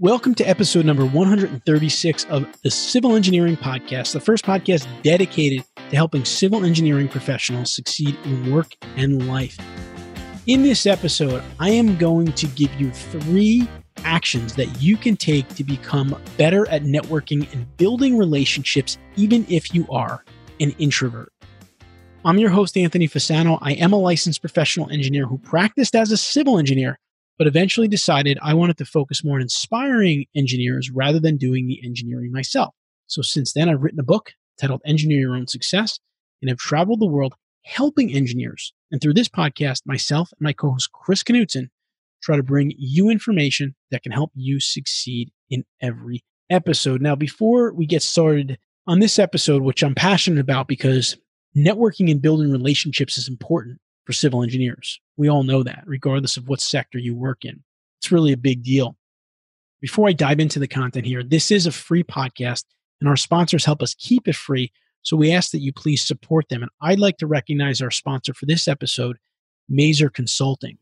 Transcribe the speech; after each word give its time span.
Welcome 0.00 0.34
to 0.36 0.44
episode 0.48 0.86
number 0.86 1.04
136 1.04 2.24
of 2.30 2.46
the 2.62 2.70
Civil 2.70 3.16
Engineering 3.16 3.54
Podcast, 3.54 4.14
the 4.14 4.20
first 4.20 4.46
podcast 4.46 4.86
dedicated 5.02 5.62
to 5.90 5.94
helping 5.94 6.24
civil 6.24 6.64
engineering 6.64 7.06
professionals 7.06 7.74
succeed 7.74 8.16
in 8.24 8.50
work 8.50 8.72
and 8.96 9.28
life. 9.28 9.58
In 10.46 10.62
this 10.62 10.86
episode, 10.86 11.42
I 11.58 11.68
am 11.68 11.98
going 11.98 12.32
to 12.32 12.46
give 12.46 12.72
you 12.80 12.90
three 12.90 13.68
actions 13.98 14.54
that 14.54 14.80
you 14.80 14.96
can 14.96 15.18
take 15.18 15.46
to 15.48 15.64
become 15.64 16.18
better 16.38 16.66
at 16.70 16.84
networking 16.84 17.52
and 17.52 17.76
building 17.76 18.16
relationships, 18.16 18.96
even 19.16 19.44
if 19.50 19.74
you 19.74 19.86
are 19.90 20.24
an 20.60 20.70
introvert. 20.78 21.30
I'm 22.24 22.38
your 22.38 22.48
host, 22.48 22.78
Anthony 22.78 23.06
Fasano. 23.06 23.58
I 23.60 23.72
am 23.72 23.92
a 23.92 23.98
licensed 23.98 24.40
professional 24.40 24.88
engineer 24.88 25.26
who 25.26 25.36
practiced 25.36 25.94
as 25.94 26.10
a 26.10 26.16
civil 26.16 26.58
engineer 26.58 26.98
but 27.40 27.46
eventually 27.46 27.88
decided 27.88 28.38
I 28.42 28.52
wanted 28.52 28.76
to 28.76 28.84
focus 28.84 29.24
more 29.24 29.36
on 29.36 29.40
inspiring 29.40 30.26
engineers 30.36 30.90
rather 30.90 31.18
than 31.18 31.38
doing 31.38 31.66
the 31.66 31.80
engineering 31.82 32.32
myself. 32.32 32.74
So 33.06 33.22
since 33.22 33.54
then, 33.54 33.66
I've 33.66 33.80
written 33.80 33.98
a 33.98 34.02
book 34.02 34.34
titled 34.60 34.82
Engineer 34.84 35.20
Your 35.20 35.34
Own 35.34 35.46
Success 35.46 35.98
and 36.42 36.50
have 36.50 36.58
traveled 36.58 37.00
the 37.00 37.06
world 37.06 37.32
helping 37.64 38.12
engineers. 38.12 38.74
And 38.92 39.00
through 39.00 39.14
this 39.14 39.30
podcast, 39.30 39.86
myself 39.86 40.30
and 40.32 40.44
my 40.44 40.52
co-host 40.52 40.92
Chris 40.92 41.22
Knutson 41.22 41.68
try 42.22 42.36
to 42.36 42.42
bring 42.42 42.74
you 42.76 43.08
information 43.08 43.74
that 43.90 44.02
can 44.02 44.12
help 44.12 44.32
you 44.34 44.60
succeed 44.60 45.30
in 45.48 45.64
every 45.80 46.22
episode. 46.50 47.00
Now, 47.00 47.16
before 47.16 47.72
we 47.72 47.86
get 47.86 48.02
started 48.02 48.58
on 48.86 48.98
this 48.98 49.18
episode, 49.18 49.62
which 49.62 49.82
I'm 49.82 49.94
passionate 49.94 50.40
about 50.40 50.68
because 50.68 51.16
networking 51.56 52.10
and 52.10 52.20
building 52.20 52.52
relationships 52.52 53.16
is 53.16 53.28
important 53.28 53.78
for 54.04 54.12
civil 54.12 54.42
engineers. 54.42 55.00
We 55.16 55.28
all 55.28 55.42
know 55.42 55.62
that, 55.62 55.82
regardless 55.86 56.36
of 56.36 56.48
what 56.48 56.60
sector 56.60 56.98
you 56.98 57.14
work 57.14 57.44
in. 57.44 57.62
It's 58.00 58.10
really 58.10 58.32
a 58.32 58.38
big 58.38 58.62
deal. 58.62 58.96
Before 59.80 60.08
I 60.08 60.12
dive 60.12 60.40
into 60.40 60.58
the 60.58 60.68
content 60.68 61.06
here, 61.06 61.22
this 61.22 61.50
is 61.50 61.66
a 61.66 61.72
free 61.72 62.04
podcast, 62.04 62.64
and 63.00 63.08
our 63.08 63.16
sponsors 63.16 63.64
help 63.64 63.82
us 63.82 63.94
keep 63.94 64.28
it 64.28 64.36
free. 64.36 64.72
So 65.02 65.16
we 65.16 65.32
ask 65.32 65.52
that 65.52 65.60
you 65.60 65.72
please 65.72 66.06
support 66.06 66.48
them. 66.48 66.62
And 66.62 66.70
I'd 66.82 66.98
like 66.98 67.16
to 67.18 67.26
recognize 67.26 67.80
our 67.80 67.90
sponsor 67.90 68.34
for 68.34 68.46
this 68.46 68.68
episode, 68.68 69.16
Maser 69.70 70.12
Consulting. 70.12 70.78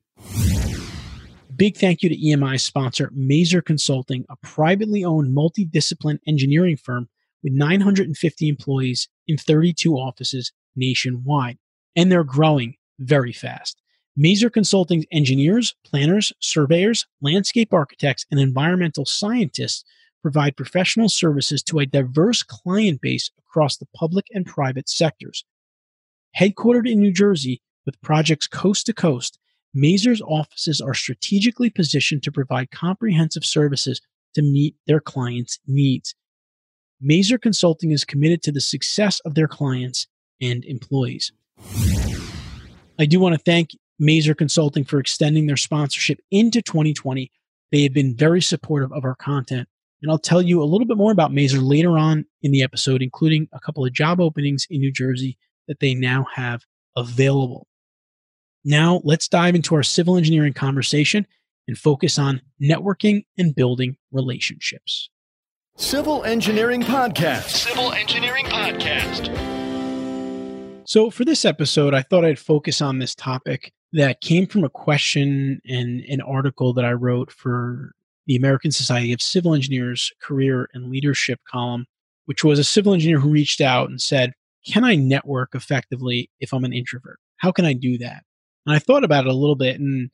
Big 1.54 1.76
thank 1.76 2.02
you 2.02 2.08
to 2.08 2.16
EMI 2.16 2.60
sponsor 2.60 3.10
Maser 3.16 3.64
Consulting, 3.64 4.24
a 4.30 4.36
privately 4.36 5.04
owned 5.04 5.36
multidiscipline 5.36 6.18
engineering 6.26 6.76
firm 6.76 7.08
with 7.42 7.52
950 7.52 8.48
employees 8.48 9.08
in 9.26 9.36
32 9.36 9.94
offices 9.94 10.52
nationwide. 10.76 11.58
And 11.96 12.10
they're 12.12 12.24
growing 12.24 12.74
very 12.98 13.32
fast. 13.32 13.80
Maser 14.18 14.52
Consulting's 14.52 15.04
engineers, 15.12 15.76
planners, 15.84 16.32
surveyors, 16.40 17.06
landscape 17.20 17.72
architects, 17.72 18.26
and 18.30 18.40
environmental 18.40 19.04
scientists 19.04 19.84
provide 20.22 20.56
professional 20.56 21.08
services 21.08 21.62
to 21.62 21.78
a 21.78 21.86
diverse 21.86 22.42
client 22.42 23.00
base 23.00 23.30
across 23.38 23.76
the 23.76 23.86
public 23.94 24.26
and 24.32 24.44
private 24.44 24.88
sectors. 24.88 25.44
Headquartered 26.36 26.90
in 26.90 26.98
New 26.98 27.12
Jersey 27.12 27.62
with 27.86 28.00
projects 28.02 28.46
coast 28.46 28.86
to 28.86 28.92
coast, 28.92 29.38
Maser's 29.76 30.20
offices 30.22 30.80
are 30.80 30.94
strategically 30.94 31.70
positioned 31.70 32.22
to 32.24 32.32
provide 32.32 32.70
comprehensive 32.70 33.44
services 33.44 34.00
to 34.34 34.42
meet 34.42 34.74
their 34.86 35.00
clients' 35.00 35.60
needs. 35.66 36.14
Maser 37.02 37.40
Consulting 37.40 37.92
is 37.92 38.04
committed 38.04 38.42
to 38.42 38.52
the 38.52 38.60
success 38.60 39.20
of 39.20 39.34
their 39.34 39.48
clients 39.48 40.08
and 40.40 40.64
employees. 40.64 41.32
I 42.98 43.06
do 43.06 43.20
want 43.20 43.34
to 43.34 43.40
thank 43.40 43.70
Maser 44.00 44.36
Consulting 44.36 44.84
for 44.84 44.98
extending 44.98 45.46
their 45.46 45.56
sponsorship 45.56 46.20
into 46.30 46.62
2020. 46.62 47.30
They 47.70 47.82
have 47.82 47.92
been 47.92 48.16
very 48.16 48.42
supportive 48.42 48.92
of 48.92 49.04
our 49.04 49.14
content. 49.14 49.68
And 50.02 50.10
I'll 50.10 50.18
tell 50.18 50.42
you 50.42 50.62
a 50.62 50.64
little 50.64 50.86
bit 50.86 50.96
more 50.96 51.12
about 51.12 51.32
Maser 51.32 51.60
later 51.60 51.98
on 51.98 52.24
in 52.42 52.52
the 52.52 52.62
episode, 52.62 53.02
including 53.02 53.48
a 53.52 53.60
couple 53.60 53.84
of 53.84 53.92
job 53.92 54.20
openings 54.20 54.66
in 54.70 54.80
New 54.80 54.92
Jersey 54.92 55.38
that 55.66 55.80
they 55.80 55.94
now 55.94 56.26
have 56.34 56.62
available. 56.96 57.66
Now, 58.64 59.00
let's 59.04 59.28
dive 59.28 59.54
into 59.54 59.74
our 59.74 59.82
civil 59.82 60.16
engineering 60.16 60.52
conversation 60.52 61.26
and 61.66 61.76
focus 61.76 62.18
on 62.18 62.42
networking 62.62 63.24
and 63.36 63.54
building 63.54 63.96
relationships. 64.12 65.10
Civil 65.76 66.24
Engineering 66.24 66.82
Podcast. 66.82 67.48
Civil 67.48 67.92
Engineering 67.92 68.46
Podcast. 68.46 69.57
So, 70.88 71.10
for 71.10 71.26
this 71.26 71.44
episode, 71.44 71.92
I 71.92 72.00
thought 72.00 72.24
I'd 72.24 72.38
focus 72.38 72.80
on 72.80 72.98
this 72.98 73.14
topic 73.14 73.74
that 73.92 74.22
came 74.22 74.46
from 74.46 74.64
a 74.64 74.70
question 74.70 75.60
and 75.66 76.00
an 76.08 76.22
article 76.22 76.72
that 76.72 76.86
I 76.86 76.92
wrote 76.92 77.30
for 77.30 77.92
the 78.26 78.36
American 78.36 78.70
Society 78.70 79.12
of 79.12 79.20
Civil 79.20 79.52
Engineers 79.52 80.10
Career 80.22 80.70
and 80.72 80.90
Leadership 80.90 81.40
column, 81.46 81.84
which 82.24 82.42
was 82.42 82.58
a 82.58 82.64
civil 82.64 82.94
engineer 82.94 83.20
who 83.20 83.28
reached 83.28 83.60
out 83.60 83.90
and 83.90 84.00
said, 84.00 84.32
Can 84.66 84.82
I 84.82 84.94
network 84.94 85.50
effectively 85.54 86.30
if 86.40 86.54
I'm 86.54 86.64
an 86.64 86.72
introvert? 86.72 87.18
How 87.36 87.52
can 87.52 87.66
I 87.66 87.74
do 87.74 87.98
that? 87.98 88.22
And 88.64 88.74
I 88.74 88.78
thought 88.78 89.04
about 89.04 89.26
it 89.26 89.30
a 89.30 89.36
little 89.36 89.56
bit. 89.56 89.78
And 89.78 90.08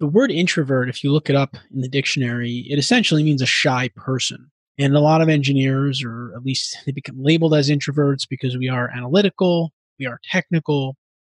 the 0.00 0.06
word 0.06 0.30
introvert, 0.30 0.88
if 0.88 1.04
you 1.04 1.12
look 1.12 1.28
it 1.28 1.36
up 1.36 1.54
in 1.70 1.82
the 1.82 1.88
dictionary, 1.88 2.66
it 2.70 2.78
essentially 2.78 3.22
means 3.22 3.42
a 3.42 3.46
shy 3.46 3.90
person. 3.94 4.50
And 4.78 4.96
a 4.96 5.00
lot 5.00 5.20
of 5.20 5.28
engineers, 5.28 6.02
or 6.02 6.32
at 6.34 6.46
least 6.46 6.78
they 6.86 6.92
become 6.92 7.22
labeled 7.22 7.52
as 7.52 7.68
introverts 7.68 8.26
because 8.26 8.56
we 8.56 8.70
are 8.70 8.88
analytical, 8.88 9.74
we 9.98 10.06
are 10.06 10.18
technical. 10.30 10.96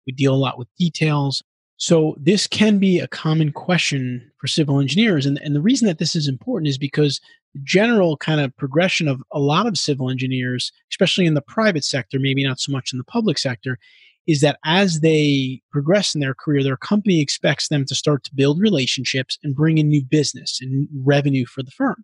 We 0.08 0.14
deal 0.14 0.34
a 0.34 0.38
lot 0.38 0.58
with 0.58 0.68
details. 0.78 1.42
So 1.78 2.16
this 2.20 2.48
can 2.48 2.78
be 2.78 3.00
a 3.00 3.08
common 3.08 3.52
question 3.52 4.32
for 4.38 4.48
civil 4.48 4.80
engineers. 4.80 5.26
And, 5.26 5.40
and 5.44 5.56
the 5.56 5.62
reason 5.62 5.88
that 5.88 5.98
this 5.98 6.16
is 6.16 6.28
important 6.28 6.70
is 6.70 6.78
because 6.78 7.20
the 7.54 7.60
general 7.64 8.16
kind 8.18 8.40
of 8.40 8.56
progression 8.56 9.08
of 9.08 9.22
a 9.32 9.40
lot 9.40 9.68
of 9.68 9.78
civil 9.78 10.10
engineers, 10.10 10.72
especially 10.92 11.26
in 11.26 11.34
the 11.34 11.42
private 11.42 11.84
sector, 11.84 12.18
maybe 12.20 12.44
not 12.44 12.60
so 12.60 12.72
much 12.72 12.92
in 12.94 12.98
the 12.98 13.04
public 13.04 13.38
sector, 13.38 13.78
is 14.26 14.42
that 14.42 14.58
as 14.66 15.02
they 15.02 15.62
progress 15.72 16.16
in 16.16 16.22
their 16.22 16.34
career, 16.34 16.64
their 16.64 16.78
company 16.78 17.22
expects 17.22 17.68
them 17.68 17.86
to 17.86 17.94
start 17.94 18.24
to 18.24 18.32
build 18.34 18.60
relationships 18.60 19.38
and 19.44 19.56
bring 19.56 19.78
in 19.78 19.90
new 19.90 20.04
business 20.04 20.60
and 20.62 20.88
revenue 21.04 21.46
for 21.46 21.62
the 21.62 21.72
firm 21.72 22.04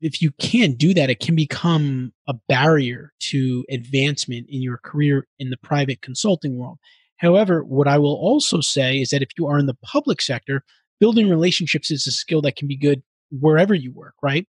if 0.00 0.22
you 0.22 0.30
can't 0.32 0.78
do 0.78 0.94
that, 0.94 1.10
it 1.10 1.20
can 1.20 1.36
become 1.36 2.12
a 2.26 2.34
barrier 2.48 3.12
to 3.20 3.64
advancement 3.70 4.46
in 4.48 4.62
your 4.62 4.78
career 4.78 5.26
in 5.38 5.50
the 5.50 5.56
private 5.58 6.00
consulting 6.00 6.56
world. 6.56 6.78
However, 7.18 7.62
what 7.62 7.86
I 7.86 7.98
will 7.98 8.14
also 8.14 8.60
say 8.60 8.98
is 8.98 9.10
that 9.10 9.22
if 9.22 9.28
you 9.38 9.46
are 9.46 9.58
in 9.58 9.66
the 9.66 9.76
public 9.82 10.22
sector, 10.22 10.64
building 11.00 11.28
relationships 11.28 11.90
is 11.90 12.06
a 12.06 12.12
skill 12.12 12.40
that 12.42 12.56
can 12.56 12.66
be 12.66 12.76
good 12.76 13.02
wherever 13.30 13.74
you 13.74 13.92
work, 13.92 14.14
right? 14.22 14.46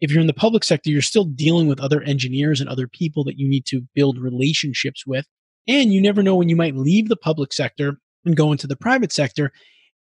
If 0.00 0.10
you're 0.10 0.20
in 0.20 0.28
the 0.28 0.34
public 0.34 0.64
sector, 0.64 0.90
you're 0.90 1.02
still 1.02 1.24
dealing 1.24 1.66
with 1.66 1.80
other 1.80 2.02
engineers 2.02 2.60
and 2.60 2.68
other 2.68 2.86
people 2.86 3.24
that 3.24 3.38
you 3.38 3.48
need 3.48 3.66
to 3.66 3.82
build 3.94 4.18
relationships 4.18 5.06
with. 5.06 5.26
And 5.66 5.92
you 5.92 6.00
never 6.00 6.22
know 6.22 6.36
when 6.36 6.48
you 6.48 6.56
might 6.56 6.76
leave 6.76 7.08
the 7.08 7.16
public 7.16 7.52
sector 7.52 7.98
and 8.24 8.36
go 8.36 8.52
into 8.52 8.66
the 8.66 8.76
private 8.76 9.12
sector 9.12 9.52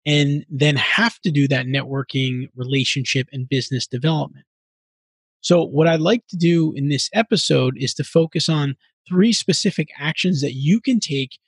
and 0.05 0.45
then 0.49 0.77
have 0.77 1.21
to 1.21 1.31
do 1.31 1.47
that 1.49 1.67
networking, 1.67 2.49
relationship, 2.55 3.29
and 3.33 3.49
business 3.49 3.87
development. 3.87 4.47
So, 5.41 5.65
what 5.65 5.89
I'd 5.89 6.01
like 6.01 6.27
to 6.29 6.37
do 6.37 6.73
in 6.75 6.89
this 6.89 7.11
episode 7.13 7.75
is 7.77 7.95
to 7.95 8.05
focus 8.05 8.49
on 8.49 8.77
three 9.09 9.33
specific 9.33 9.89
actions 9.99 10.41
that 10.41 10.55
you 10.55 10.81
can 10.81 11.01
take, 11.01 11.39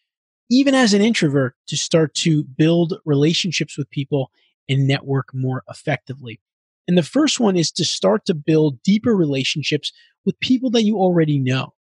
even 0.51 0.75
as 0.75 0.95
an 0.95 1.03
introvert, 1.03 1.55
to 1.69 1.77
start 1.77 2.15
to 2.17 2.45
build 2.45 2.95
relationships 3.05 3.79
with 3.79 3.91
people 3.91 4.31
and 4.69 4.87
network 4.87 5.29
more 5.33 5.63
effectively. 5.69 6.41
And 6.87 6.99
the 6.99 7.03
first 7.03 7.41
one 7.41 7.57
is 7.57 7.71
to 7.73 7.85
start 7.85 8.27
to 8.27 8.35
build 8.35 8.83
deeper 8.83 9.15
relationships 9.15 9.93
with 10.25 10.39
people 10.41 10.71
that 10.71 10.83
you 10.83 10.97
already 10.97 11.39
know. 11.39 11.75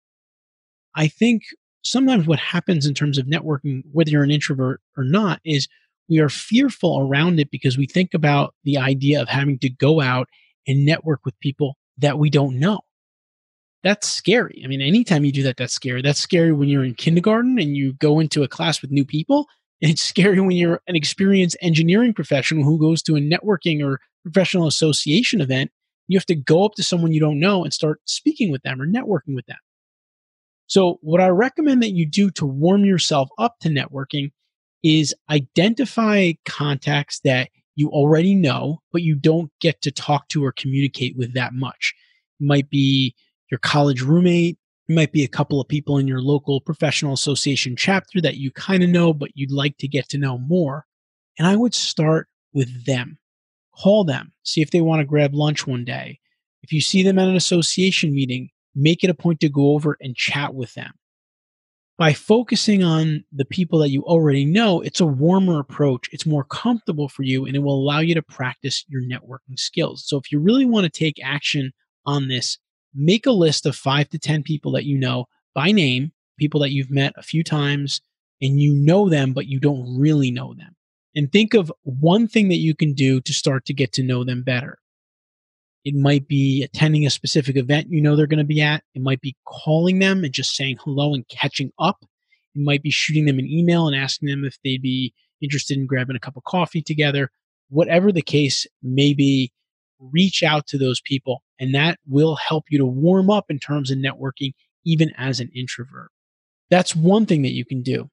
I 0.95 1.09
think 1.09 1.43
sometimes 1.83 2.27
what 2.27 2.39
happens 2.39 2.87
in 2.87 2.95
terms 2.95 3.19
of 3.19 3.27
networking, 3.27 3.83
whether 3.93 4.11
you're 4.11 4.23
an 4.23 4.31
introvert 4.31 4.81
or 4.97 5.05
not, 5.05 5.41
is 5.45 5.69
we 6.11 6.19
are 6.19 6.29
fearful 6.29 7.01
around 7.01 7.39
it 7.39 7.51
because 7.51 7.79
we 7.79 7.87
think 7.87 8.13
about 8.13 8.55
the 8.65 8.77
idea 8.77 9.23
of 9.23 9.29
having 9.29 9.59
to 9.61 9.71
go 9.71 10.01
out 10.01 10.29
and 10.67 10.85
network 10.85 11.21
with 11.25 11.39
people 11.41 11.77
that 11.99 12.19
we 12.19 12.29
don't 12.29 12.59
know. 12.59 12.81
That's 13.83 14.09
scary. 14.09 14.61
I 14.63 14.69
mean, 14.69 14.83
anytime 14.83 15.25
you 15.25 15.33
do 15.33 15.45
that, 15.45 15.57
that's 15.57 15.73
scary. 15.73 16.03
That's 16.03 16.21
scary 16.21 16.53
when 16.53 16.69
you're 16.69 16.85
in 16.85 16.95
kindergarten 16.95 17.59
and 17.59 17.77
you 17.77 17.95
go 17.95 18.19
into 18.19 18.43
a 18.43 18.49
class 18.49 18.83
with 18.83 18.91
new 18.91 19.07
people. 19.07 19.47
And 19.81 19.91
it's 19.93 20.03
scary 20.03 20.41
when 20.41 20.51
you're 20.51 20.83
an 20.87 20.97
experienced 20.97 21.57
engineering 21.63 22.13
professional 22.13 22.65
who 22.65 22.79
goes 22.79 23.03
to 23.03 23.17
a 23.17 23.21
networking 23.21 23.83
or 23.83 24.01
professional 24.23 24.67
association 24.67 25.41
event. 25.41 25.71
You 26.09 26.19
have 26.19 26.27
to 26.27 26.35
go 26.35 26.65
up 26.65 26.75
to 26.75 26.83
someone 26.83 27.13
you 27.13 27.21
don't 27.21 27.39
know 27.39 27.63
and 27.63 27.73
start 27.73 28.01
speaking 28.05 28.51
with 28.51 28.63
them 28.63 28.83
or 28.83 28.87
networking 28.87 29.37
with 29.37 29.47
them. 29.47 29.57
So, 30.67 30.99
what 31.03 31.21
I 31.21 31.29
recommend 31.29 31.83
that 31.83 31.95
you 31.95 32.05
do 32.09 32.31
to 32.33 32.47
warm 32.47 32.85
yourself 32.85 33.29
up 33.39 33.57
to 33.61 33.69
networking 33.69 34.33
is 34.83 35.15
identify 35.29 36.33
contacts 36.47 37.21
that 37.21 37.51
you 37.77 37.89
already 37.91 38.35
know, 38.35 38.81
but 38.93 39.03
you 39.03 39.15
don't 39.15 39.51
get 39.61 39.81
to 39.83 39.91
talk 39.91 40.29
to 40.29 40.45
or 40.45 40.53
communicate 40.53 41.17
with 41.17 41.35
that 41.35 41.55
much. 41.55 41.95
It 42.41 42.45
might 42.47 42.69
be 42.71 43.15
your 43.51 43.59
college 43.59 44.03
roommate. 44.03 44.59
It 44.89 44.95
might 44.95 45.13
be 45.13 45.25
a 45.25 45.29
couple 45.29 45.61
of 45.61 45.69
people 45.69 45.99
in 45.99 46.09
your 46.09 46.21
local 46.21 46.61
professional 46.61 47.13
association 47.13 47.77
chapter 47.77 48.21
that 48.21 48.37
you 48.37 48.51
kind 48.51 48.83
of 48.83 48.91
know, 48.91 49.13
but 49.15 49.31
you'd 49.35 49.53
like 49.53 49.77
to 49.79 49.89
get 49.89 50.09
to 50.11 50.19
know 50.19 50.39
more. 50.39 50.85
And 51.39 51.47
I 51.47 51.57
would 51.57 51.75
start 51.75 52.29
with 52.53 52.87
them. 52.87 53.19
call 53.81 54.05
them, 54.05 54.33
see 54.43 54.61
if 54.61 54.71
they 54.71 54.81
want 54.81 55.01
to 55.01 55.07
grab 55.07 55.35
lunch 55.35 55.67
one 55.67 55.85
day. 55.85 56.19
If 56.63 56.73
you 56.73 56.81
see 56.81 57.03
them 57.03 57.19
at 57.19 57.29
an 57.29 57.37
association 57.37 58.15
meeting, 58.15 58.51
make 58.75 59.03
it 59.03 59.11
a 59.11 59.15
point 59.15 59.41
to 59.41 59.49
go 59.49 59.73
over 59.73 59.97
and 60.01 60.15
chat 60.15 60.55
with 60.55 60.75
them. 60.75 60.93
By 62.01 62.15
focusing 62.15 62.83
on 62.83 63.25
the 63.31 63.45
people 63.45 63.79
that 63.81 63.91
you 63.91 64.03
already 64.05 64.47
know, 64.47 64.81
it's 64.81 65.01
a 65.01 65.07
warmer 65.07 65.61
approach. 65.61 66.09
It's 66.13 66.25
more 66.25 66.45
comfortable 66.45 67.11
for 67.11 67.25
you 67.25 67.45
and 67.45 67.55
it 67.55 67.59
will 67.59 67.75
allow 67.75 67.99
you 67.99 68.15
to 68.15 68.23
practice 68.23 68.87
your 68.89 69.03
networking 69.03 69.59
skills. 69.59 70.05
So, 70.07 70.17
if 70.17 70.33
you 70.33 70.41
really 70.41 70.65
want 70.65 70.85
to 70.85 70.99
take 70.99 71.23
action 71.23 71.73
on 72.07 72.29
this, 72.29 72.57
make 72.95 73.27
a 73.27 73.33
list 73.33 73.67
of 73.67 73.77
five 73.77 74.09
to 74.09 74.19
10 74.19 74.45
people 74.45 74.73
that 74.73 74.87
you 74.87 74.97
know 74.97 75.27
by 75.55 75.73
name, 75.73 76.13
people 76.39 76.59
that 76.61 76.71
you've 76.71 76.91
met 76.91 77.13
a 77.19 77.23
few 77.23 77.45
times 77.45 78.01
and 78.41 78.59
you 78.59 78.73
know 78.73 79.11
them, 79.11 79.35
but 79.35 79.49
you 79.49 79.61
don't 79.61 79.99
really 79.99 80.31
know 80.31 80.55
them. 80.55 80.75
And 81.15 81.31
think 81.31 81.53
of 81.53 81.71
one 81.83 82.27
thing 82.27 82.49
that 82.49 82.61
you 82.61 82.75
can 82.75 82.95
do 82.95 83.21
to 83.21 83.35
start 83.35 83.67
to 83.67 83.75
get 83.75 83.93
to 83.93 84.03
know 84.03 84.25
them 84.25 84.43
better. 84.43 84.79
It 85.85 85.95
might 85.95 86.29
be 86.29 86.63
attending 86.63 87.07
a 87.07 87.11
specific 87.11 87.57
event 87.57 87.89
you 87.91 88.01
know 88.01 88.15
they're 88.15 88.27
going 88.27 88.39
to 88.39 88.45
be 88.45 88.61
at. 88.61 88.85
It 88.95 89.03
might 89.03 89.21
be 89.21 89.37
calling 89.47 89.99
them 89.99 90.25
and 90.25 90.33
just 90.33 90.55
saying 90.55 90.79
hello 90.81 91.15
and 91.15 91.27
catching 91.29 91.73
up. 91.79 91.99
It 92.55 92.63
might 92.63 92.83
be 92.83 92.91
shooting 92.91 93.25
them 93.27 93.39
an 93.39 93.47
email 93.47 93.87
and 93.87 93.97
asking 93.97 94.29
them 94.29 94.45
if 94.45 94.59
they'd 94.63 94.83
be 94.83 95.15
interested 95.41 95.79
in 95.79 95.87
grabbing 95.87 96.17
a 96.17 96.21
cup 96.21 96.37
of 96.37 96.45
coffee 96.45 96.83
together. 96.83 97.31
Whatever 97.69 98.13
the 98.13 98.23
case 98.23 98.67
may 98.83 99.15
be, 99.15 99.53
reach 99.99 100.43
out 100.43 100.67
to 100.67 100.79
those 100.79 101.01
people, 101.01 101.43
and 101.59 101.75
that 101.75 101.99
will 102.07 102.37
help 102.37 102.65
you 102.71 102.79
to 102.79 102.87
warm 102.87 103.31
up 103.31 103.47
in 103.49 103.59
terms 103.59 103.91
of 103.91 103.99
networking, 103.99 104.53
even 104.85 105.13
as 105.17 105.41
an 105.41 105.51
introvert. 105.55 106.11
That's 106.71 106.97
one 106.97 107.27
thing 107.27 107.43
that 107.43 107.53
you 107.53 107.65
can 107.65 107.83
do. 107.83 108.11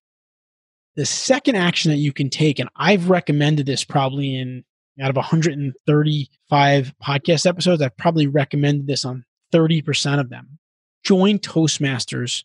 The 0.95 1.05
second 1.05 1.55
action 1.55 1.91
that 1.91 1.97
you 1.97 2.11
can 2.11 2.29
take, 2.29 2.59
and 2.59 2.69
I've 2.75 3.09
recommended 3.09 3.65
this 3.65 3.83
probably 3.83 4.35
in 4.35 4.63
out 5.01 5.09
of 5.09 5.15
135 5.15 6.93
podcast 7.03 7.45
episodes, 7.45 7.81
I've 7.81 7.97
probably 7.97 8.27
recommended 8.27 8.87
this 8.87 9.05
on 9.05 9.25
30% 9.53 10.19
of 10.19 10.29
them. 10.29 10.59
Join 11.03 11.39
Toastmasters 11.39 12.43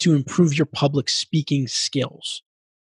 to 0.00 0.14
improve 0.14 0.56
your 0.56 0.66
public 0.66 1.08
speaking 1.08 1.66
skills 1.66 2.42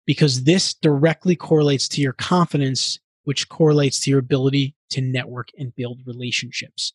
because 0.05 0.43
this 0.43 0.73
directly 0.73 1.35
correlates 1.35 1.87
to 1.89 2.01
your 2.01 2.13
confidence, 2.13 2.99
which 3.23 3.49
correlates 3.49 3.99
to 4.01 4.09
your 4.09 4.19
ability 4.19 4.75
to 4.91 5.01
network 5.01 5.49
and 5.57 5.75
build 5.75 5.99
relationships. 6.05 6.93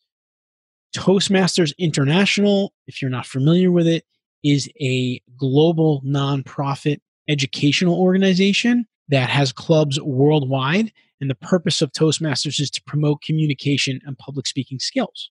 Toastmasters 0.96 1.72
International, 1.78 2.72
if 2.86 3.02
you're 3.02 3.10
not 3.10 3.26
familiar 3.26 3.70
with 3.70 3.86
it, 3.86 4.04
is 4.44 4.68
a 4.80 5.20
global 5.36 6.02
nonprofit 6.02 6.98
educational 7.28 7.98
organization 7.98 8.86
that 9.08 9.28
has 9.28 9.52
clubs 9.52 10.00
worldwide 10.00 10.92
and 11.20 11.30
the 11.30 11.34
purpose 11.34 11.80
of 11.82 11.92
Toastmasters 11.92 12.60
is 12.60 12.70
to 12.70 12.82
promote 12.86 13.22
communication 13.22 14.00
and 14.04 14.18
public 14.18 14.46
speaking 14.46 14.78
skills. 14.78 15.30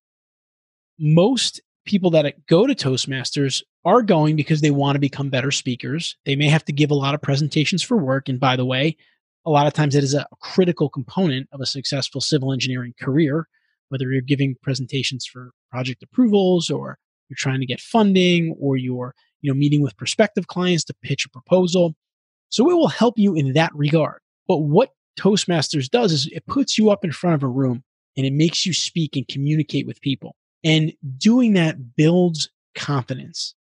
Most 1.00 1.62
people 1.86 2.10
that 2.12 2.46
go 2.48 2.66
to 2.66 2.76
Toastmasters 2.76 3.62
are 3.86 4.02
going 4.02 4.36
because 4.36 4.62
they 4.62 4.72
want 4.72 4.96
to 4.96 5.00
become 5.00 5.30
better 5.30 5.52
speakers. 5.52 6.16
They 6.26 6.36
may 6.36 6.48
have 6.48 6.64
to 6.66 6.72
give 6.74 6.92
a 6.92 6.96
lot 6.96 7.14
of 7.14 7.22
presentations 7.22 7.84
for 7.84 7.98
work. 7.98 8.30
And 8.30 8.40
by 8.40 8.56
the 8.56 8.66
way, 8.66 8.96
a 9.46 9.50
lot 9.50 9.68
of 9.68 9.74
times 9.74 9.96
it 9.96 10.04
is 10.04 10.14
a 10.14 10.26
critical 10.42 10.90
component 10.90 11.50
of 11.52 11.60
a 11.60 11.66
successful 11.66 12.22
civil 12.22 12.54
engineering 12.54 12.94
career, 13.00 13.48
whether 13.90 14.10
you're 14.10 14.22
giving 14.22 14.56
presentations 14.62 15.26
for 15.26 15.52
project 15.70 16.02
approvals 16.02 16.70
or 16.70 16.98
you're 17.30 17.36
trying 17.38 17.60
to 17.60 17.66
get 17.66 17.82
funding 17.82 18.56
or 18.60 18.78
you're 18.78 19.14
you 19.42 19.52
know 19.52 19.58
meeting 19.58 19.82
with 19.82 19.98
prospective 19.98 20.48
clients 20.48 20.86
to 20.86 20.94
pitch 21.04 21.26
a 21.26 21.30
proposal. 21.30 21.96
So 22.54 22.70
it 22.70 22.76
will 22.76 22.88
help 22.88 23.18
you 23.18 23.34
in 23.34 23.54
that 23.54 23.72
regard. 23.74 24.20
But 24.48 24.58
what 24.58 24.92
Toastmasters 25.20 25.90
does 25.90 26.12
is 26.12 26.28
it 26.28 26.46
puts 26.46 26.78
you 26.78 26.92
up 26.92 27.04
in 27.04 27.12
front 27.12 27.34
of 27.34 27.42
a 27.42 27.48
room 27.48 27.84
and 28.16 28.28
it 28.28 28.34
makes 28.34 28.64
you 28.64 28.74
speak 28.74 29.16
and 29.16 29.28
communicate 29.28 29.88
with 29.88 30.00
people. 30.02 30.36
And 30.64 30.94
doing 31.18 31.54
that 31.54 31.96
builds 31.96 32.52
confidence. 32.76 33.56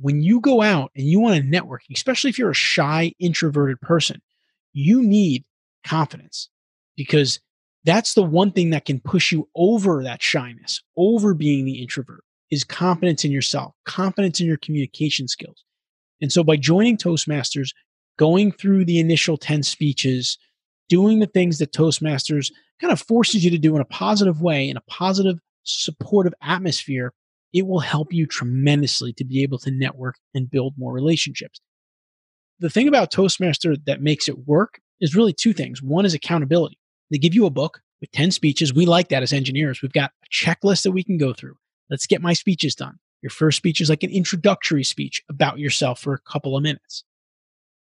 When 0.00 0.20
you 0.20 0.40
go 0.40 0.62
out 0.62 0.90
and 0.96 1.06
you 1.06 1.20
want 1.20 1.36
to 1.36 1.48
network, 1.48 1.82
especially 1.94 2.30
if 2.30 2.40
you're 2.40 2.50
a 2.50 2.54
shy, 2.54 3.12
introverted 3.20 3.80
person, 3.80 4.20
you 4.72 5.00
need 5.00 5.44
confidence 5.86 6.48
because 6.96 7.38
that's 7.84 8.14
the 8.14 8.24
one 8.24 8.50
thing 8.50 8.70
that 8.70 8.84
can 8.84 8.98
push 8.98 9.30
you 9.30 9.48
over 9.54 10.02
that 10.02 10.20
shyness, 10.20 10.82
over 10.96 11.34
being 11.34 11.66
the 11.66 11.80
introvert, 11.80 12.24
is 12.50 12.64
confidence 12.64 13.24
in 13.24 13.30
yourself, 13.30 13.74
confidence 13.84 14.40
in 14.40 14.46
your 14.48 14.56
communication 14.56 15.28
skills. 15.28 15.62
And 16.20 16.32
so 16.32 16.42
by 16.42 16.56
joining 16.56 16.96
Toastmasters, 16.96 17.70
going 18.18 18.52
through 18.52 18.84
the 18.84 18.98
initial 18.98 19.36
10 19.36 19.62
speeches, 19.62 20.38
doing 20.88 21.18
the 21.18 21.26
things 21.26 21.58
that 21.58 21.72
Toastmasters 21.72 22.52
kind 22.80 22.92
of 22.92 23.00
forces 23.00 23.44
you 23.44 23.50
to 23.50 23.58
do 23.58 23.74
in 23.74 23.82
a 23.82 23.86
positive 23.86 24.40
way, 24.40 24.68
in 24.68 24.76
a 24.76 24.82
positive, 24.82 25.38
supportive 25.62 26.34
atmosphere, 26.42 27.12
it 27.52 27.66
will 27.66 27.80
help 27.80 28.12
you 28.12 28.26
tremendously 28.26 29.12
to 29.14 29.24
be 29.24 29.42
able 29.42 29.58
to 29.58 29.70
network 29.70 30.16
and 30.34 30.50
build 30.50 30.74
more 30.76 30.92
relationships. 30.92 31.60
The 32.60 32.70
thing 32.70 32.88
about 32.88 33.10
Toastmaster 33.10 33.76
that 33.86 34.02
makes 34.02 34.28
it 34.28 34.46
work 34.46 34.80
is 35.00 35.16
really 35.16 35.32
two 35.32 35.52
things. 35.52 35.82
One 35.82 36.06
is 36.06 36.14
accountability. 36.14 36.78
They 37.10 37.18
give 37.18 37.34
you 37.34 37.46
a 37.46 37.50
book 37.50 37.80
with 38.00 38.10
10 38.12 38.30
speeches. 38.30 38.72
We 38.72 38.86
like 38.86 39.08
that 39.08 39.22
as 39.22 39.32
engineers. 39.32 39.82
We've 39.82 39.92
got 39.92 40.12
a 40.24 40.44
checklist 40.44 40.82
that 40.82 40.92
we 40.92 41.04
can 41.04 41.18
go 41.18 41.32
through. 41.32 41.56
Let's 41.90 42.06
get 42.06 42.22
my 42.22 42.32
speeches 42.32 42.74
done. 42.74 42.98
Your 43.22 43.30
first 43.30 43.56
speech 43.56 43.80
is 43.80 43.88
like 43.88 44.02
an 44.02 44.10
introductory 44.10 44.82
speech 44.82 45.22
about 45.28 45.58
yourself 45.58 46.00
for 46.00 46.14
a 46.14 46.20
couple 46.20 46.56
of 46.56 46.62
minutes. 46.62 47.04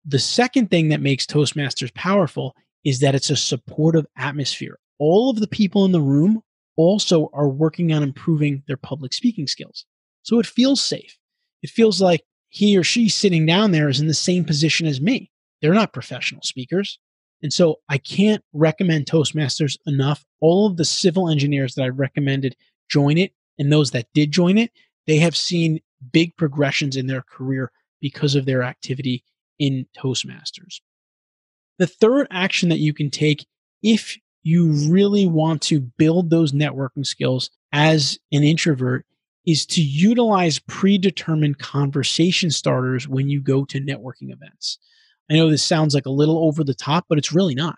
The 0.07 0.19
second 0.21 0.71
thing 0.71 0.89
that 0.91 1.01
makes 1.01 1.27
Toastmasters 1.27 1.93
powerful 1.95 2.55
is 2.85 3.01
that 3.01 3.17
it's 3.17 3.31
a 3.31 3.37
supportive 3.37 4.07
atmosphere. 4.17 4.79
All 4.99 5.29
of 5.29 5.41
the 5.41 5.49
people 5.49 5.85
in 5.85 5.93
the 5.93 6.01
room 6.01 6.43
also 6.77 7.29
are 7.33 7.49
working 7.49 7.93
on 7.93 8.03
improving 8.03 8.63
their 8.69 8.77
public 8.77 9.13
speaking 9.13 9.49
skills. 9.49 9.85
So 10.23 10.39
it 10.39 10.47
feels 10.47 10.81
safe. 10.81 11.19
It 11.63 11.71
feels 11.71 12.01
like 12.01 12.23
he 12.49 12.77
or 12.77 12.85
she 12.85 13.09
sitting 13.09 13.47
down 13.47 13.73
there 13.73 13.89
is 13.89 14.01
in 14.01 14.07
the 14.07 14.15
same 14.15 14.45
position 14.45 14.87
as 14.87 15.01
me. 15.01 15.31
They're 15.61 15.75
not 15.75 15.93
professional 15.93 16.43
speakers. 16.43 16.99
And 17.43 17.53
so 17.53 17.77
I 17.89 17.99
can't 17.99 18.45
recommend 18.53 19.07
Toastmasters 19.07 19.77
enough. 19.87 20.25
All 20.41 20.67
of 20.67 20.77
the 20.77 20.85
civil 20.85 21.29
engineers 21.29 21.75
that 21.75 21.83
I 21.83 21.89
recommended 21.89 22.57
join 22.89 23.19
it 23.19 23.33
and 23.59 23.73
those 23.73 23.91
that 23.91 24.07
did 24.15 24.31
join 24.31 24.59
it, 24.59 24.71
they 25.07 25.19
have 25.19 25.37
seen 25.37 25.81
big 26.13 26.37
progressions 26.37 26.97
in 26.97 27.09
their 27.09 27.23
career 27.23 27.73
because 28.01 28.35
of 28.37 28.47
their 28.47 28.63
activity 28.63 29.25
in 29.59 29.87
Toastmasters. 29.97 30.81
The 31.79 31.87
third 31.87 32.27
action 32.31 32.69
that 32.71 32.79
you 32.79 32.95
can 32.95 33.11
take 33.11 33.47
if 33.83 34.17
you 34.43 34.71
really 34.89 35.27
want 35.27 35.61
to 35.63 35.81
build 35.81 36.31
those 36.31 36.53
networking 36.53 37.05
skills 37.05 37.51
as 37.73 38.19
an 38.33 38.43
introvert 38.43 39.05
is 39.47 39.67
to 39.67 39.83
utilize 39.83 40.59
predetermined 40.59 41.59
conversation 41.59 42.51
starters 42.51 43.09
when 43.09 43.29
you 43.29 43.41
go 43.41 43.65
to 43.65 43.81
networking 43.81 44.33
events. 44.33 44.79
I 45.31 45.35
know 45.35 45.51
this 45.51 45.63
sounds 45.63 45.95
like 45.95 46.07
a 46.07 46.11
little 46.11 46.39
over 46.45 46.65
the 46.65 46.75
top, 46.75 47.07
but 47.09 47.19
it's 47.19 47.33
really 47.33 47.55
not. 47.55 47.77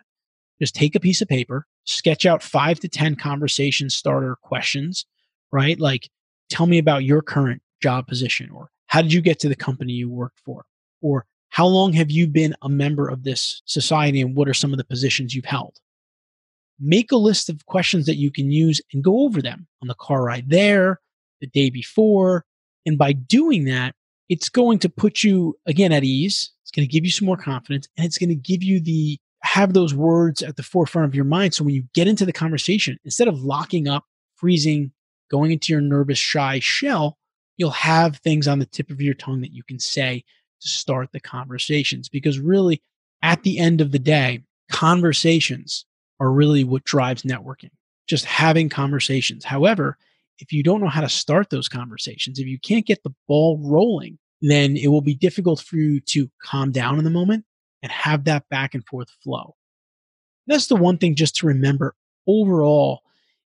Just 0.61 0.75
take 0.75 0.95
a 0.95 1.01
piece 1.01 1.23
of 1.23 1.29
paper, 1.29 1.67
sketch 1.85 2.27
out 2.27 2.43
five 2.43 2.81
to 2.81 2.89
10 2.89 3.17
conversation 3.17 3.91
starter 3.91 4.37
questions, 4.43 5.07
right? 5.53 5.79
Like, 5.79 6.11
tell 6.51 6.67
me 6.67 6.79
about 6.79 7.05
your 7.05 7.23
current 7.23 7.63
job 7.83 8.07
position, 8.07 8.51
or 8.51 8.71
how 8.87 9.03
did 9.03 9.13
you 9.13 9.21
get 9.21 9.39
to 9.41 9.49
the 9.49 9.57
company 9.57 9.93
you 9.93 10.11
worked 10.11 10.41
for? 10.45 10.65
Or 11.01 11.27
how 11.51 11.67
long 11.67 11.93
have 11.95 12.11
you 12.11 12.27
been 12.27 12.55
a 12.63 12.69
member 12.69 13.09
of 13.09 13.25
this 13.25 13.63
society 13.65 14.21
and 14.21 14.37
what 14.37 14.49
are 14.49 14.55
some 14.55 14.73
of 14.73 14.79
the 14.79 14.85
positions 14.85 15.35
you've 15.35 15.45
held? 15.45 15.79
Make 16.81 17.11
a 17.11 17.17
list 17.17 17.49
of 17.49 17.67
questions 17.67 18.07
that 18.07 18.17
you 18.17 18.31
can 18.31 18.51
use 18.51 18.81
and 18.93 19.03
go 19.03 19.21
over 19.21 19.43
them 19.43 19.67
on 19.83 19.89
the 19.89 19.95
car 19.95 20.23
ride 20.23 20.49
there, 20.51 21.01
the 21.41 21.47
day 21.49 21.71
before. 21.71 22.45
And 22.87 22.97
by 22.97 23.13
doing 23.13 23.65
that, 23.65 23.95
it's 24.29 24.49
going 24.49 24.79
to 24.81 24.89
put 24.89 25.25
you 25.25 25.57
again 25.67 25.93
at 25.93 26.05
ease. 26.05 26.51
It's 26.63 26.71
going 26.71 26.87
to 26.87 26.93
give 26.93 27.05
you 27.05 27.11
some 27.11 27.27
more 27.27 27.37
confidence 27.37 27.89
and 27.97 28.07
it's 28.07 28.19
going 28.19 28.29
to 28.29 28.35
give 28.35 28.63
you 28.63 28.81
the 28.81 29.19
have 29.43 29.73
those 29.73 29.95
words 29.95 30.43
at 30.43 30.57
the 30.57 30.63
forefront 30.63 31.07
of 31.07 31.15
your 31.15 31.25
mind. 31.25 31.55
So 31.55 31.65
when 31.65 31.75
you 31.75 31.85
get 31.95 32.09
into 32.09 32.27
the 32.27 32.33
conversation, 32.33 32.99
instead 33.05 33.29
of 33.29 33.41
locking 33.41 33.89
up, 33.89 34.05
freezing, 34.37 34.93
going 35.31 35.53
into 35.53 35.73
your 35.73 35.81
nervous, 35.81 36.19
shy 36.19 36.59
shell, 36.59 37.17
you'll 37.57 37.71
have 37.71 38.17
things 38.17 38.49
on 38.49 38.59
the 38.59 38.67
tip 38.67 38.91
of 38.91 39.01
your 39.01 39.15
tongue 39.15 39.41
that 39.41 39.53
you 39.53 39.63
can 39.63 39.79
say 39.79 40.25
to 40.61 40.69
start 40.69 41.11
the 41.13 41.21
conversations 41.21 42.09
because 42.09 42.39
really 42.39 42.83
at 43.23 43.43
the 43.43 43.59
end 43.59 43.81
of 43.81 43.93
the 43.93 43.99
day, 43.99 44.43
conversations 44.71 45.85
are 46.21 46.31
really 46.31 46.65
what 46.65 46.85
drives 46.85 47.23
networking. 47.23 47.71
Just 48.07 48.25
having 48.25 48.69
conversations. 48.69 49.45
However, 49.45 49.97
if 50.39 50.53
you 50.53 50.63
don't 50.63 50.81
know 50.81 50.89
how 50.89 51.01
to 51.01 51.09
start 51.09 51.51
those 51.51 51.69
conversations, 51.69 52.39
if 52.39 52.47
you 52.47 52.59
can't 52.59 52.87
get 52.87 53.03
the 53.03 53.15
ball 53.27 53.61
rolling, 53.63 54.19
then 54.41 54.77
it 54.77 54.89
will 54.89 55.01
be 55.01 55.15
difficult 55.15 55.61
for 55.61 55.77
you 55.77 56.01
to 56.01 56.31
calm 56.43 56.71
down 56.71 56.99
in 56.99 57.05
the 57.05 57.11
moment 57.11 57.45
and 57.83 57.91
have 57.91 58.25
that 58.25 58.49
back 58.49 58.75
and 58.75 58.87
forth 58.87 59.09
flow. 59.23 59.57
That's 60.47 60.69
the 60.69 60.77
one 60.77 60.99
thing 60.99 61.15
just 61.15 61.37
to 61.37 61.47
remember 61.47 61.95
overall 62.27 63.03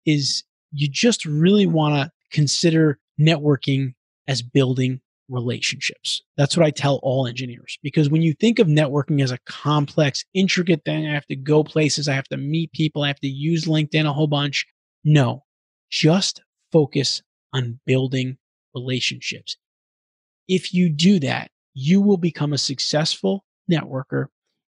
is 0.06 0.44
you 0.72 0.88
just 0.88 1.24
really 1.24 1.66
want 1.66 1.94
to 1.94 2.10
consider 2.32 2.98
networking 3.20 3.94
as 4.26 4.42
building 4.42 5.00
relationships. 5.28 6.22
That's 6.36 6.56
what 6.56 6.66
I 6.66 6.70
tell 6.70 7.00
all 7.02 7.26
engineers 7.26 7.78
because 7.82 8.08
when 8.08 8.22
you 8.22 8.34
think 8.34 8.58
of 8.58 8.66
networking 8.66 9.22
as 9.22 9.30
a 9.30 9.38
complex, 9.46 10.24
intricate 10.34 10.84
thing, 10.84 11.06
I 11.06 11.14
have 11.14 11.26
to 11.26 11.36
go 11.36 11.62
places, 11.62 12.08
I 12.08 12.14
have 12.14 12.28
to 12.28 12.36
meet 12.36 12.72
people, 12.72 13.02
I 13.02 13.08
have 13.08 13.20
to 13.20 13.28
use 13.28 13.66
LinkedIn 13.66 14.06
a 14.06 14.12
whole 14.12 14.26
bunch. 14.26 14.66
No, 15.04 15.44
just 15.90 16.42
focus 16.72 17.22
on 17.52 17.80
building 17.86 18.38
relationships. 18.74 19.56
If 20.48 20.72
you 20.72 20.90
do 20.90 21.18
that, 21.20 21.50
you 21.74 22.00
will 22.00 22.16
become 22.16 22.52
a 22.52 22.58
successful 22.58 23.44
networker 23.70 24.26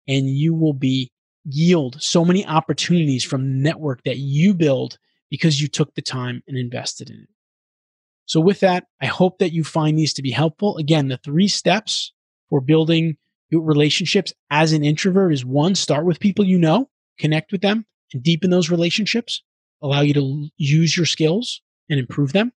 and 0.07 0.29
you 0.29 0.53
will 0.53 0.73
be 0.73 1.11
yield 1.45 2.01
so 2.01 2.23
many 2.23 2.45
opportunities 2.45 3.23
from 3.23 3.43
the 3.43 3.69
network 3.69 4.03
that 4.03 4.17
you 4.17 4.53
build 4.53 4.97
because 5.29 5.61
you 5.61 5.67
took 5.67 5.93
the 5.95 6.01
time 6.01 6.41
and 6.47 6.57
invested 6.57 7.09
in 7.09 7.17
it. 7.17 7.29
So 8.25 8.39
with 8.39 8.61
that, 8.61 8.85
I 9.01 9.05
hope 9.05 9.39
that 9.39 9.51
you 9.51 9.63
find 9.63 9.97
these 9.97 10.13
to 10.13 10.21
be 10.21 10.31
helpful. 10.31 10.77
Again, 10.77 11.09
the 11.09 11.17
three 11.17 11.47
steps 11.47 12.13
for 12.49 12.61
building 12.61 13.17
relationships 13.51 14.33
as 14.49 14.73
an 14.73 14.83
introvert 14.83 15.33
is 15.33 15.45
one, 15.45 15.75
start 15.75 16.05
with 16.05 16.19
people 16.19 16.45
you 16.45 16.57
know, 16.57 16.89
connect 17.19 17.51
with 17.51 17.61
them 17.61 17.85
and 18.13 18.23
deepen 18.23 18.49
those 18.49 18.69
relationships, 18.69 19.43
allow 19.81 20.01
you 20.01 20.13
to 20.13 20.47
use 20.57 20.97
your 20.97 21.05
skills 21.05 21.61
and 21.89 21.99
improve 21.99 22.33
them. 22.33 22.51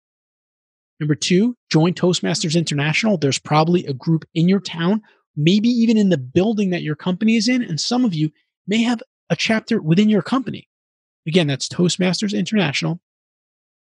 Number 1.00 1.14
two, 1.14 1.56
join 1.70 1.92
Toastmasters 1.92 2.56
International. 2.56 3.18
There's 3.18 3.38
probably 3.38 3.84
a 3.84 3.92
group 3.92 4.24
in 4.34 4.48
your 4.48 4.60
town, 4.60 5.02
maybe 5.36 5.68
even 5.68 5.98
in 5.98 6.08
the 6.08 6.16
building 6.16 6.70
that 6.70 6.82
your 6.82 6.96
company 6.96 7.36
is 7.36 7.48
in. 7.48 7.62
And 7.62 7.78
some 7.78 8.04
of 8.04 8.14
you 8.14 8.30
may 8.66 8.82
have 8.82 9.02
a 9.28 9.36
chapter 9.36 9.82
within 9.82 10.08
your 10.08 10.22
company. 10.22 10.68
Again, 11.26 11.48
that's 11.48 11.68
Toastmasters 11.68 12.36
International. 12.36 13.00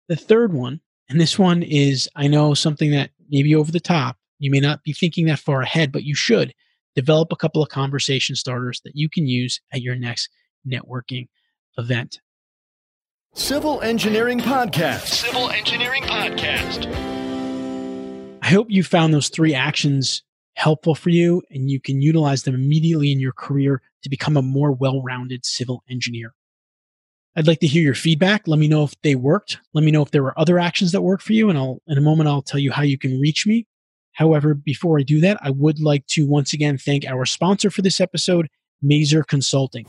The 0.08 0.16
third 0.16 0.52
one, 0.52 0.80
and 1.08 1.20
this 1.20 1.38
one 1.38 1.62
is, 1.62 2.08
I 2.16 2.26
know 2.26 2.54
something 2.54 2.90
that 2.90 3.10
maybe 3.30 3.54
over 3.54 3.70
the 3.70 3.80
top, 3.80 4.16
you 4.38 4.50
may 4.50 4.60
not 4.60 4.82
be 4.82 4.92
thinking 4.92 5.26
that 5.26 5.38
far 5.38 5.62
ahead, 5.62 5.92
but 5.92 6.04
you 6.04 6.14
should 6.14 6.54
develop 6.94 7.32
a 7.32 7.36
couple 7.36 7.62
of 7.62 7.68
conversation 7.68 8.34
starters 8.34 8.80
that 8.84 8.96
you 8.96 9.08
can 9.08 9.26
use 9.26 9.60
at 9.72 9.82
your 9.82 9.94
next 9.94 10.28
networking 10.66 11.28
event. 11.78 12.20
Civil 13.34 13.82
Engineering 13.82 14.40
Podcast. 14.40 15.06
Civil 15.06 15.50
Engineering 15.50 16.02
Podcast. 16.02 16.86
I 18.42 18.48
hope 18.48 18.70
you 18.70 18.82
found 18.82 19.12
those 19.12 19.28
three 19.28 19.54
actions 19.54 20.22
helpful 20.54 20.94
for 20.94 21.10
you 21.10 21.42
and 21.50 21.70
you 21.70 21.80
can 21.80 22.00
utilize 22.00 22.44
them 22.44 22.54
immediately 22.54 23.12
in 23.12 23.20
your 23.20 23.32
career 23.32 23.82
to 24.02 24.08
become 24.08 24.36
a 24.36 24.42
more 24.42 24.72
well 24.72 25.02
rounded 25.02 25.44
civil 25.44 25.82
engineer. 25.88 26.34
I'd 27.38 27.46
like 27.46 27.60
to 27.60 27.66
hear 27.66 27.82
your 27.82 27.94
feedback. 27.94 28.48
Let 28.48 28.58
me 28.58 28.66
know 28.66 28.82
if 28.84 28.94
they 29.02 29.14
worked. 29.14 29.58
Let 29.74 29.84
me 29.84 29.90
know 29.90 30.00
if 30.00 30.10
there 30.10 30.22
were 30.22 30.38
other 30.38 30.58
actions 30.58 30.92
that 30.92 31.02
work 31.02 31.20
for 31.20 31.34
you. 31.34 31.50
And 31.50 31.58
I'll, 31.58 31.82
in 31.86 31.98
a 31.98 32.00
moment, 32.00 32.30
I'll 32.30 32.40
tell 32.40 32.58
you 32.58 32.72
how 32.72 32.82
you 32.82 32.96
can 32.96 33.20
reach 33.20 33.46
me. 33.46 33.66
However, 34.12 34.54
before 34.54 34.98
I 34.98 35.02
do 35.02 35.20
that, 35.20 35.38
I 35.42 35.50
would 35.50 35.78
like 35.78 36.06
to 36.08 36.26
once 36.26 36.54
again 36.54 36.78
thank 36.78 37.04
our 37.04 37.26
sponsor 37.26 37.70
for 37.70 37.82
this 37.82 38.00
episode, 38.00 38.48
Maser 38.82 39.26
Consulting. 39.26 39.84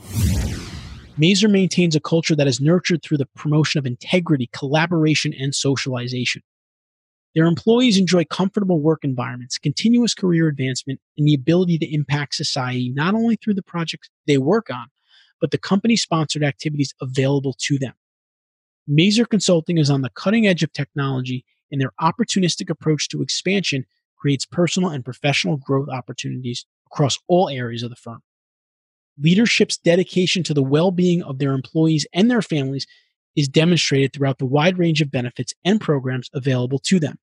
Maser 1.18 1.50
maintains 1.50 1.96
a 1.96 2.00
culture 2.00 2.36
that 2.36 2.46
is 2.46 2.60
nurtured 2.60 3.02
through 3.02 3.16
the 3.16 3.28
promotion 3.34 3.78
of 3.78 3.86
integrity, 3.86 4.50
collaboration, 4.52 5.32
and 5.32 5.54
socialization. 5.54 6.42
Their 7.34 7.46
employees 7.46 7.96
enjoy 7.96 8.26
comfortable 8.26 8.80
work 8.82 9.04
environments, 9.04 9.56
continuous 9.56 10.12
career 10.12 10.48
advancement, 10.48 11.00
and 11.16 11.26
the 11.26 11.34
ability 11.34 11.78
to 11.78 11.94
impact 11.94 12.34
society 12.34 12.92
not 12.94 13.14
only 13.14 13.36
through 13.36 13.54
the 13.54 13.62
projects 13.62 14.10
they 14.26 14.36
work 14.36 14.68
on, 14.70 14.88
but 15.40 15.50
the 15.50 15.58
company 15.58 15.96
sponsored 15.96 16.44
activities 16.44 16.94
available 17.00 17.54
to 17.58 17.78
them. 17.78 17.94
Maser 18.88 19.28
Consulting 19.28 19.78
is 19.78 19.90
on 19.90 20.02
the 20.02 20.10
cutting 20.10 20.46
edge 20.46 20.62
of 20.62 20.72
technology, 20.72 21.44
and 21.70 21.80
their 21.80 21.92
opportunistic 22.00 22.70
approach 22.70 23.08
to 23.08 23.22
expansion 23.22 23.84
creates 24.16 24.46
personal 24.46 24.90
and 24.90 25.04
professional 25.04 25.56
growth 25.56 25.88
opportunities 25.88 26.64
across 26.86 27.18
all 27.28 27.48
areas 27.48 27.82
of 27.82 27.90
the 27.90 27.96
firm 27.96 28.22
leadership's 29.20 29.78
dedication 29.78 30.42
to 30.44 30.54
the 30.54 30.62
well 30.62 30.90
being 30.90 31.22
of 31.22 31.38
their 31.38 31.52
employees 31.52 32.06
and 32.12 32.30
their 32.30 32.42
families 32.42 32.86
is 33.36 33.48
demonstrated 33.48 34.12
throughout 34.12 34.38
the 34.38 34.46
wide 34.46 34.78
range 34.78 35.00
of 35.00 35.10
benefits 35.10 35.54
and 35.64 35.80
programs 35.80 36.30
available 36.34 36.78
to 36.78 36.98
them. 36.98 37.18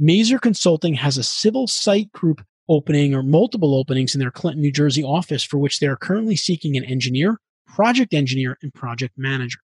Maser 0.00 0.40
Consulting 0.40 0.94
has 0.94 1.18
a 1.18 1.22
civil 1.22 1.66
site 1.66 2.10
group 2.12 2.44
opening 2.68 3.14
or 3.14 3.22
multiple 3.22 3.74
openings 3.74 4.14
in 4.14 4.20
their 4.20 4.30
Clinton, 4.30 4.62
New 4.62 4.72
Jersey 4.72 5.02
office 5.02 5.42
for 5.42 5.58
which 5.58 5.80
they 5.80 5.86
are 5.86 5.96
currently 5.96 6.36
seeking 6.36 6.76
an 6.76 6.84
engineer, 6.84 7.38
project 7.66 8.14
engineer, 8.14 8.58
and 8.62 8.74
project 8.74 9.14
manager. 9.16 9.58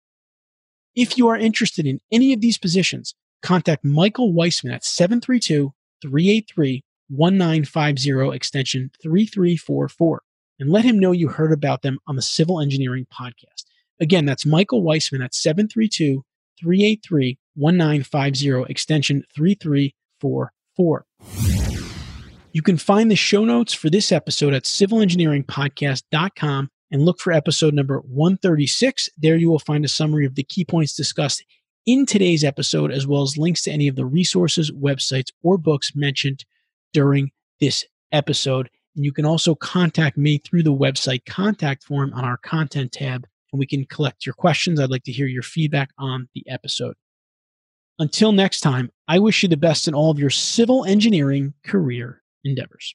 If 0.95 1.19
you 1.19 1.29
are 1.29 1.37
interested 1.37 1.87
in 1.87 2.01
any 2.13 2.33
of 2.33 2.41
these 2.41 2.59
positions, 2.59 3.15
contact 3.43 3.85
Michael 3.85 4.33
Weissman 4.33 4.73
at 4.73 4.85
732 4.85 5.73
383 6.03 6.85
1950 7.09 8.35
extension 8.35 8.91
3344 9.03 10.23
and 10.59 10.71
let 10.71 10.85
him 10.85 10.99
know 10.99 11.13
you 11.13 11.29
heard 11.29 11.53
about 11.53 11.83
them 11.83 11.99
on 12.07 12.17
the 12.17 12.23
Civil 12.23 12.61
Engineering 12.61 13.07
Podcast. 13.13 13.65
Again, 14.01 14.25
that's 14.25 14.47
Michael 14.47 14.83
Weissman 14.83 15.23
at 15.23 15.35
732 15.35 16.25
383 16.61 17.39
1950, 17.57 18.71
extension 18.71 19.25
3344. 19.35 21.54
You 22.55 22.63
can 22.63 22.77
find 22.77 23.11
the 23.11 23.17
show 23.17 23.45
notes 23.45 23.75
for 23.75 23.91
this 23.91 24.13
episode 24.13 24.55
at 24.55 24.63
civilengineeringpodcast.com 24.63 26.71
and 26.93 27.03
look 27.03 27.19
for 27.19 27.33
episode 27.33 27.75
number 27.75 27.99
136. 27.99 29.09
There 29.19 29.35
you 29.35 29.51
will 29.51 29.59
find 29.59 29.85
a 29.85 29.89
summary 29.89 30.25
of 30.25 30.37
the 30.37 30.45
key 30.45 30.65
points 30.65 30.95
discussed 30.95 31.45
in 31.85 32.07
today's 32.07 32.45
episode, 32.45 32.93
as 32.93 33.09
well 33.09 33.23
as 33.23 33.37
links 33.37 33.63
to 33.63 33.73
any 33.73 33.89
of 33.89 33.97
the 33.97 34.07
resources, 34.07 34.71
websites, 34.71 35.33
or 35.43 35.59
books 35.59 35.97
mentioned 35.97 36.45
during 36.93 37.33
this 37.61 37.85
episode. 38.13 38.71
And 38.95 39.05
you 39.05 39.13
can 39.13 39.27
also 39.27 39.57
contact 39.57 40.17
me 40.17 40.39
through 40.39 40.63
the 40.63 40.73
website 40.73 41.27
contact 41.27 41.83
form 41.83 42.15
on 42.15 42.25
our 42.25 42.37
content 42.37 42.93
tab, 42.93 43.27
and 43.53 43.59
we 43.59 43.67
can 43.67 43.85
collect 43.87 44.25
your 44.25 44.37
questions. 44.37 44.79
I'd 44.79 44.91
like 44.91 45.03
to 45.07 45.13
hear 45.13 45.27
your 45.27 45.43
feedback 45.43 45.91
on 45.99 46.29
the 46.37 46.45
episode. 46.49 46.95
Until 47.99 48.31
next 48.31 48.61
time, 48.61 48.93
I 49.09 49.19
wish 49.19 49.43
you 49.43 49.49
the 49.49 49.57
best 49.57 49.89
in 49.89 49.95
all 49.95 50.13
of 50.13 50.21
your 50.21 50.31
civil 50.31 50.85
engineering 50.85 51.55
career 51.65 52.21
endeavors. 52.45 52.95